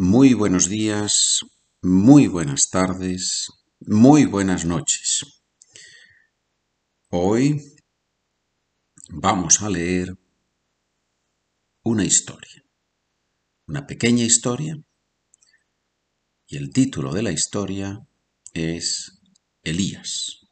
Muy 0.00 0.32
buenos 0.32 0.68
días, 0.68 1.40
muy 1.82 2.28
buenas 2.28 2.70
tardes, 2.70 3.48
muy 3.80 4.26
buenas 4.26 4.64
noches. 4.64 5.42
Hoy 7.08 7.74
vamos 9.08 9.60
a 9.60 9.68
leer 9.68 10.16
una 11.82 12.04
historia, 12.04 12.64
una 13.66 13.88
pequeña 13.88 14.22
historia, 14.22 14.80
y 16.46 16.56
el 16.58 16.72
título 16.72 17.12
de 17.12 17.24
la 17.24 17.32
historia 17.32 18.06
es 18.52 19.18
Elías. 19.64 20.46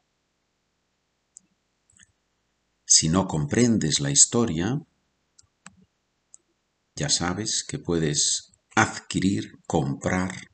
Si 2.83 3.07
no 3.07 3.29
comprendes 3.29 4.01
la 4.01 4.11
historia, 4.11 4.81
ya 6.95 7.07
sabes 7.07 7.63
que 7.63 7.79
puedes 7.79 8.56
adquirir, 8.77 9.59
comprar 9.65 10.51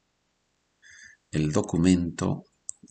el 1.30 1.52
documento 1.52 2.46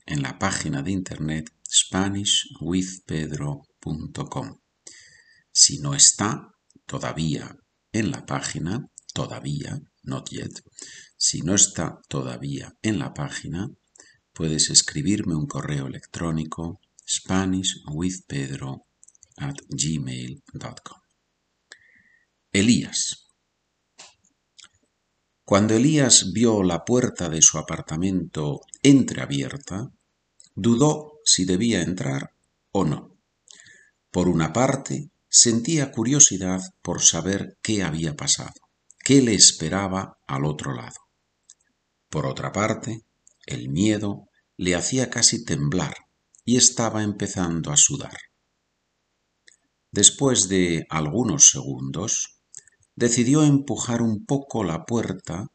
en 0.04 0.20
la 0.20 0.38
página 0.38 0.82
de 0.82 0.90
internet 0.90 1.50
SpanishWithPedro.com. 1.66 4.60
Si 5.50 5.78
no 5.78 5.94
está 5.94 6.52
todavía 6.84 7.56
en 7.92 8.10
la 8.10 8.26
página, 8.26 8.90
todavía, 9.14 9.80
not 10.02 10.28
yet, 10.28 10.52
si 11.16 11.40
no 11.40 11.54
está 11.54 12.02
todavía 12.08 12.76
en 12.82 12.98
la 12.98 13.14
página, 13.14 13.70
puedes 14.34 14.68
escribirme 14.68 15.34
un 15.34 15.46
correo 15.46 15.86
electrónico 15.86 16.82
SpanishWithPedro 17.08 18.84
at 19.38 19.56
gmail.com. 19.70 21.00
Elías 22.52 23.31
cuando 25.44 25.74
Elías 25.74 26.32
vio 26.32 26.62
la 26.62 26.84
puerta 26.84 27.28
de 27.28 27.42
su 27.42 27.58
apartamento 27.58 28.60
entreabierta, 28.82 29.90
dudó 30.54 31.20
si 31.24 31.44
debía 31.44 31.82
entrar 31.82 32.32
o 32.70 32.84
no. 32.84 33.16
Por 34.10 34.28
una 34.28 34.52
parte, 34.52 35.10
sentía 35.28 35.90
curiosidad 35.90 36.60
por 36.82 37.02
saber 37.02 37.56
qué 37.62 37.82
había 37.82 38.14
pasado, 38.14 38.54
qué 38.98 39.22
le 39.22 39.34
esperaba 39.34 40.18
al 40.26 40.44
otro 40.44 40.74
lado. 40.74 41.00
Por 42.08 42.26
otra 42.26 42.52
parte, 42.52 43.04
el 43.46 43.68
miedo 43.68 44.28
le 44.56 44.74
hacía 44.74 45.10
casi 45.10 45.44
temblar 45.44 45.94
y 46.44 46.56
estaba 46.56 47.02
empezando 47.02 47.72
a 47.72 47.76
sudar. 47.76 48.16
Después 49.90 50.48
de 50.48 50.86
algunos 50.88 51.50
segundos, 51.50 52.31
decidió 52.94 53.42
empujar 53.42 54.02
un 54.02 54.24
poco 54.24 54.64
la 54.64 54.84
puerta 54.84 55.48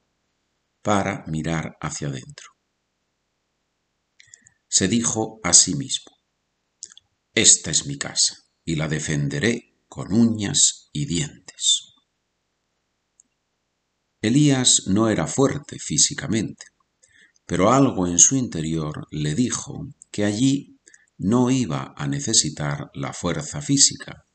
para 0.82 1.24
mirar 1.28 1.78
hacia 1.82 2.08
adentro. 2.08 2.48
Se 4.70 4.88
dijo 4.88 5.40
a 5.44 5.54
sí 5.54 5.76
mismo, 5.76 6.12
Esta 7.34 7.72
es 7.72 7.86
mi 7.86 7.98
casa 7.98 8.36
y 8.66 8.76
la 8.76 8.88
defenderé 8.88 9.76
con 9.88 10.12
uñas 10.12 10.90
y 10.92 11.06
dientes. 11.06 11.94
Elías 14.22 14.84
no 14.88 15.10
era 15.10 15.28
fuerte 15.28 15.80
físicamente, 15.80 16.66
pero 17.46 17.72
algo 17.72 18.08
en 18.08 18.20
su 18.20 18.36
interior 18.36 19.08
le 19.12 19.36
dijo 19.36 19.88
que 20.12 20.26
allí 20.26 20.80
no 21.18 21.50
iba 21.50 21.94
a 21.96 22.08
necesitar 22.08 22.92
la 22.94 23.14
fuerza 23.14 23.62
física, 23.62 24.27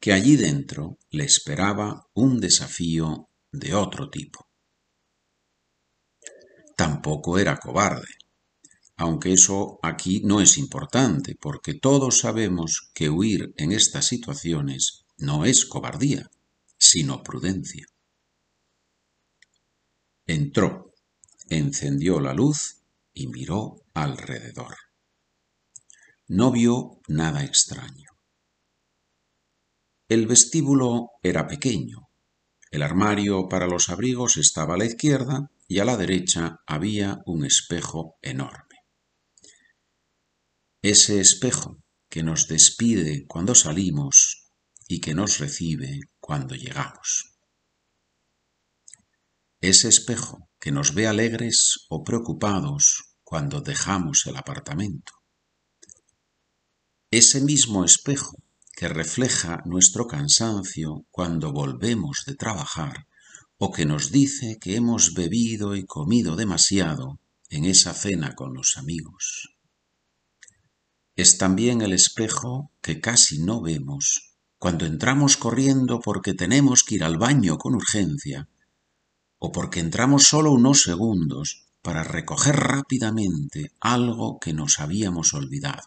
que 0.00 0.12
allí 0.12 0.36
dentro 0.36 0.98
le 1.10 1.24
esperaba 1.24 2.06
un 2.14 2.40
desafío 2.40 3.28
de 3.52 3.74
otro 3.74 4.10
tipo. 4.10 4.48
Tampoco 6.76 7.38
era 7.38 7.56
cobarde, 7.56 8.14
aunque 8.96 9.32
eso 9.32 9.78
aquí 9.82 10.22
no 10.24 10.40
es 10.40 10.58
importante, 10.58 11.36
porque 11.40 11.74
todos 11.74 12.18
sabemos 12.18 12.90
que 12.94 13.10
huir 13.10 13.52
en 13.56 13.72
estas 13.72 14.06
situaciones 14.06 15.04
no 15.16 15.44
es 15.44 15.64
cobardía, 15.64 16.30
sino 16.76 17.22
prudencia. 17.22 17.86
Entró, 20.26 20.92
encendió 21.48 22.20
la 22.20 22.34
luz 22.34 22.82
y 23.12 23.28
miró 23.28 23.82
alrededor. 23.94 24.76
No 26.28 26.52
vio 26.52 27.00
nada 27.08 27.42
extraño. 27.42 28.17
El 30.08 30.26
vestíbulo 30.26 31.10
era 31.22 31.46
pequeño. 31.46 32.08
El 32.70 32.82
armario 32.82 33.46
para 33.46 33.66
los 33.66 33.90
abrigos 33.90 34.38
estaba 34.38 34.74
a 34.74 34.78
la 34.78 34.86
izquierda 34.86 35.50
y 35.66 35.80
a 35.80 35.84
la 35.84 35.98
derecha 35.98 36.60
había 36.66 37.18
un 37.26 37.44
espejo 37.44 38.16
enorme. 38.22 38.76
Ese 40.80 41.20
espejo 41.20 41.82
que 42.08 42.22
nos 42.22 42.48
despide 42.48 43.26
cuando 43.26 43.54
salimos 43.54 44.48
y 44.86 45.00
que 45.00 45.12
nos 45.12 45.40
recibe 45.40 46.00
cuando 46.20 46.54
llegamos. 46.54 47.34
Ese 49.60 49.88
espejo 49.88 50.48
que 50.58 50.72
nos 50.72 50.94
ve 50.94 51.06
alegres 51.06 51.84
o 51.90 52.02
preocupados 52.02 53.16
cuando 53.24 53.60
dejamos 53.60 54.26
el 54.26 54.38
apartamento. 54.38 55.12
Ese 57.10 57.42
mismo 57.42 57.84
espejo 57.84 58.38
que 58.78 58.86
refleja 58.86 59.60
nuestro 59.64 60.06
cansancio 60.06 61.04
cuando 61.10 61.50
volvemos 61.50 62.22
de 62.28 62.36
trabajar 62.36 63.08
o 63.56 63.72
que 63.72 63.84
nos 63.84 64.12
dice 64.12 64.60
que 64.60 64.76
hemos 64.76 65.14
bebido 65.14 65.74
y 65.74 65.84
comido 65.84 66.36
demasiado 66.36 67.18
en 67.48 67.64
esa 67.64 67.92
cena 67.92 68.36
con 68.36 68.54
los 68.54 68.76
amigos. 68.76 69.56
Es 71.16 71.38
también 71.38 71.82
el 71.82 71.92
espejo 71.92 72.70
que 72.80 73.00
casi 73.00 73.40
no 73.40 73.60
vemos 73.60 74.36
cuando 74.58 74.86
entramos 74.86 75.36
corriendo 75.36 75.98
porque 75.98 76.32
tenemos 76.34 76.84
que 76.84 76.94
ir 76.94 77.02
al 77.02 77.18
baño 77.18 77.58
con 77.58 77.74
urgencia 77.74 78.48
o 79.40 79.50
porque 79.50 79.80
entramos 79.80 80.22
solo 80.22 80.52
unos 80.52 80.82
segundos 80.84 81.66
para 81.82 82.04
recoger 82.04 82.54
rápidamente 82.54 83.72
algo 83.80 84.38
que 84.38 84.52
nos 84.52 84.78
habíamos 84.78 85.34
olvidado. 85.34 85.82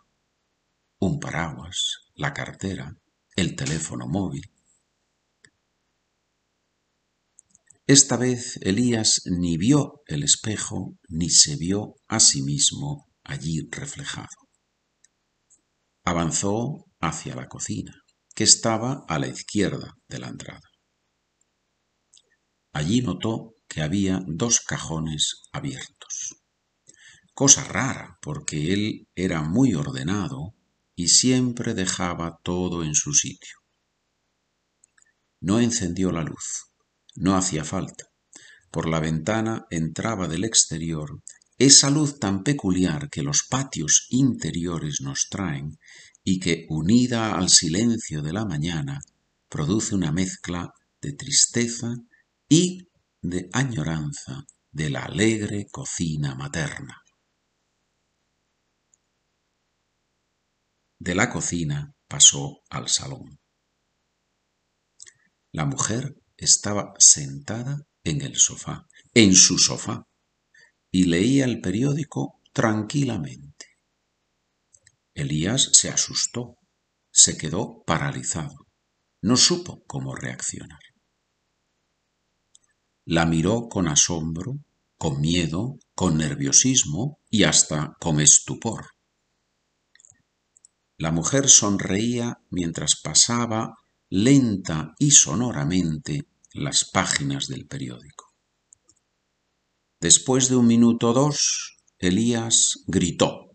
Un 1.00 1.22
paraguas, 1.22 2.00
la 2.16 2.34
cartera, 2.34 2.98
el 3.36 3.56
teléfono 3.56 4.08
móvil. 4.08 4.44
Esta 7.88 8.16
vez 8.16 8.58
Elías 8.62 9.22
ni 9.26 9.58
vio 9.58 10.02
el 10.06 10.24
espejo 10.24 10.98
ni 11.10 11.30
se 11.30 11.56
vio 11.58 11.96
a 12.08 12.20
sí 12.20 12.42
mismo 12.42 13.10
allí 13.24 13.68
reflejado. 13.70 14.28
Avanzó 16.04 16.86
hacia 17.00 17.36
la 17.36 17.48
cocina, 17.48 17.94
que 18.34 18.44
estaba 18.44 19.04
a 19.08 19.20
la 19.20 19.28
izquierda 19.28 19.98
de 20.08 20.20
la 20.20 20.30
entrada. 20.30 20.70
Allí 22.74 23.02
notó 23.02 23.56
que 23.68 23.82
había 23.82 24.22
dos 24.26 24.62
cajones 24.62 25.42
abiertos. 25.52 26.36
Cosa 27.34 27.64
rara, 27.64 28.18
porque 28.22 28.74
él 28.74 29.08
era 29.16 29.42
muy 29.42 29.74
ordenado 29.74 30.56
y 30.96 31.07
siempre 31.07 31.74
dejaba 31.74 32.40
todo 32.44 32.84
en 32.84 32.96
su 32.96 33.13
sitio. 33.13 33.57
No 35.40 35.59
encendió 35.59 36.12
la 36.12 36.24
luz, 36.24 36.68
no 37.16 37.35
hacía 37.35 37.63
falta. 37.63 38.06
Por 38.69 38.88
la 38.88 39.00
ventana 39.00 39.66
entraba 39.69 40.28
del 40.28 40.44
exterior 40.44 41.22
esa 41.57 41.91
luz 41.91 42.18
tan 42.18 42.44
peculiar 42.44 43.09
que 43.09 43.22
los 43.22 43.44
patios 43.44 44.07
interiores 44.09 45.01
nos 45.01 45.28
traen 45.30 45.78
y 46.24 46.40
que, 46.40 46.66
unida 46.69 47.38
al 47.38 47.50
silencio 47.50 48.24
de 48.24 48.34
la 48.34 48.46
mañana, 48.46 49.00
produce 49.47 49.94
una 49.94 50.12
mezcla 50.12 50.74
de 51.01 51.13
tristeza 51.13 51.94
y 52.50 52.88
de 53.22 53.47
añoranza 53.53 54.45
de 54.71 54.89
la 54.89 55.04
alegre 55.04 55.68
cocina 55.69 56.33
materna. 56.33 57.04
De 61.03 61.15
la 61.15 61.31
cocina 61.31 61.95
pasó 62.07 62.62
al 62.69 62.88
salón. 62.88 63.39
La 65.51 65.65
mujer 65.65 66.15
estaba 66.38 66.94
sentada 67.00 67.88
en 68.03 68.21
el 68.21 68.36
sofá, 68.36 68.88
en 69.15 69.33
su 69.33 69.57
sofá, 69.57 70.07
y 70.92 71.06
leía 71.06 71.45
el 71.45 71.59
periódico 71.59 72.39
tranquilamente. 72.53 73.80
Elías 75.15 75.71
se 75.74 75.89
asustó, 75.89 76.59
se 77.09 77.36
quedó 77.36 77.81
paralizado, 77.83 78.68
no 79.24 79.38
supo 79.38 79.83
cómo 79.88 80.15
reaccionar. 80.15 80.83
La 83.06 83.25
miró 83.25 83.69
con 83.69 83.88
asombro, 83.88 84.59
con 85.00 85.19
miedo, 85.19 85.80
con 85.95 86.18
nerviosismo 86.18 87.19
y 87.27 87.45
hasta 87.45 87.97
con 88.00 88.21
estupor. 88.21 89.00
La 91.01 91.12
mujer 91.12 91.50
sonreía 91.50 92.44
mientras 92.51 92.95
pasaba 92.95 93.75
lenta 94.12 94.94
y 95.00 95.09
sonoramente 95.09 96.27
las 96.53 96.86
páginas 96.86 97.48
del 97.48 97.65
periódico. 97.65 98.36
Después 100.00 100.48
de 100.48 100.57
un 100.57 100.68
minuto 100.68 101.09
o 101.09 101.13
dos, 101.13 101.80
Elías 101.98 102.83
gritó. 102.86 103.50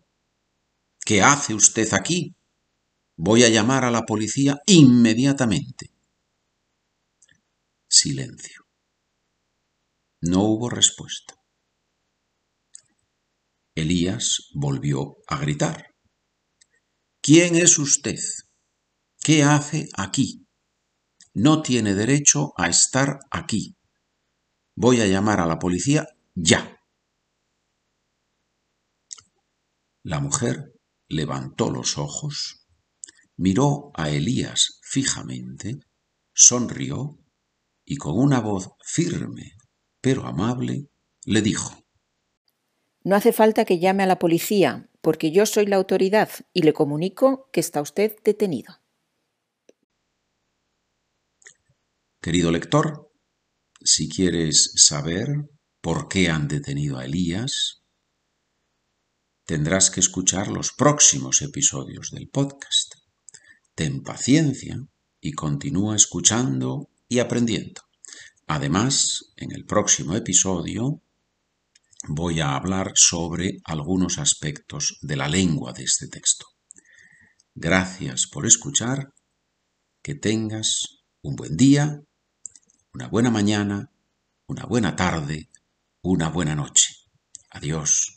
¿Qué 1.04 1.22
hace 1.22 1.54
usted 1.54 1.94
aquí? 1.94 2.34
Voy 3.16 3.44
a 3.44 3.48
llamar 3.48 3.84
a 3.84 3.92
la 3.92 4.02
policía 4.06 4.60
inmediatamente. 4.66 5.92
Silencio. 7.88 8.66
No 10.20 10.42
hubo 10.42 10.68
respuesta. 10.68 11.40
Elías 13.76 14.50
volvió 14.52 15.18
a 15.28 15.38
gritar. 15.38 15.85
¿Quién 17.26 17.56
es 17.56 17.80
usted? 17.80 18.20
¿Qué 19.18 19.42
hace 19.42 19.88
aquí? 19.96 20.46
No 21.34 21.60
tiene 21.60 21.92
derecho 21.92 22.52
a 22.56 22.68
estar 22.68 23.18
aquí. 23.32 23.74
Voy 24.76 25.00
a 25.00 25.08
llamar 25.08 25.40
a 25.40 25.46
la 25.46 25.58
policía 25.58 26.06
ya. 26.36 26.78
La 30.04 30.20
mujer 30.20 30.78
levantó 31.08 31.72
los 31.72 31.98
ojos, 31.98 32.64
miró 33.36 33.90
a 33.94 34.08
Elías 34.08 34.78
fijamente, 34.82 35.80
sonrió 36.32 37.18
y 37.84 37.96
con 37.96 38.16
una 38.16 38.38
voz 38.38 38.70
firme 38.84 39.56
pero 40.00 40.26
amable 40.26 40.90
le 41.24 41.42
dijo 41.42 41.86
no 43.06 43.14
hace 43.14 43.32
falta 43.32 43.64
que 43.64 43.78
llame 43.78 44.02
a 44.02 44.06
la 44.06 44.18
policía, 44.18 44.90
porque 45.06 45.30
yo 45.30 45.46
soy 45.46 45.66
la 45.66 45.76
autoridad 45.76 46.30
y 46.52 46.62
le 46.62 46.72
comunico 46.72 47.48
que 47.52 47.60
está 47.60 47.80
usted 47.80 48.16
detenido. 48.24 48.80
Querido 52.20 52.50
lector, 52.50 53.12
si 53.80 54.08
quieres 54.08 54.72
saber 54.74 55.28
por 55.80 56.08
qué 56.08 56.28
han 56.28 56.48
detenido 56.48 56.98
a 56.98 57.04
Elías, 57.04 57.84
tendrás 59.44 59.90
que 59.90 60.00
escuchar 60.00 60.48
los 60.48 60.72
próximos 60.72 61.40
episodios 61.40 62.10
del 62.10 62.28
podcast. 62.28 62.96
Ten 63.76 64.02
paciencia 64.02 64.88
y 65.20 65.34
continúa 65.34 65.94
escuchando 65.94 66.90
y 67.08 67.20
aprendiendo. 67.20 67.82
Además, 68.48 69.32
en 69.36 69.52
el 69.52 69.66
próximo 69.66 70.16
episodio 70.16 71.00
voy 72.08 72.40
a 72.40 72.54
hablar 72.54 72.92
sobre 72.94 73.60
algunos 73.64 74.18
aspectos 74.18 74.98
de 75.00 75.16
la 75.16 75.28
lengua 75.28 75.72
de 75.72 75.84
este 75.84 76.08
texto. 76.08 76.46
Gracias 77.54 78.26
por 78.26 78.46
escuchar, 78.46 79.12
que 80.02 80.14
tengas 80.14 81.04
un 81.22 81.36
buen 81.36 81.56
día, 81.56 82.00
una 82.92 83.08
buena 83.08 83.30
mañana, 83.30 83.90
una 84.46 84.64
buena 84.64 84.94
tarde, 84.94 85.50
una 86.02 86.28
buena 86.28 86.54
noche. 86.54 86.94
Adiós. 87.50 88.15